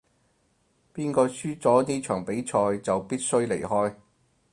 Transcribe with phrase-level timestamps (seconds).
[0.95, 3.95] 邊個輸咗呢場比賽就必須離開